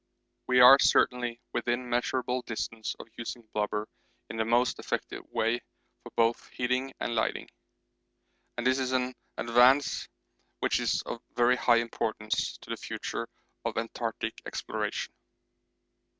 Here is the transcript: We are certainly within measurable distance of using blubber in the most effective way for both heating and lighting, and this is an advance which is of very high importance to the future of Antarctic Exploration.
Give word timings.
We 0.47 0.61
are 0.61 0.79
certainly 0.79 1.39
within 1.53 1.87
measurable 1.87 2.41
distance 2.41 2.95
of 2.99 3.05
using 3.19 3.47
blubber 3.53 3.87
in 4.31 4.37
the 4.37 4.43
most 4.45 4.79
effective 4.79 5.21
way 5.29 5.59
for 6.01 6.09
both 6.15 6.47
heating 6.49 6.91
and 6.99 7.13
lighting, 7.13 7.47
and 8.57 8.65
this 8.65 8.79
is 8.79 8.93
an 8.93 9.13
advance 9.37 10.09
which 10.59 10.79
is 10.79 11.03
of 11.03 11.21
very 11.35 11.55
high 11.55 11.75
importance 11.81 12.57
to 12.61 12.71
the 12.71 12.77
future 12.77 13.27
of 13.63 13.77
Antarctic 13.77 14.41
Exploration. 14.47 15.13